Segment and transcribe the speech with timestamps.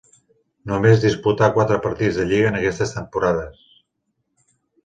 [0.71, 3.63] Només disputà quatre partits de lliga en aquestes temporades.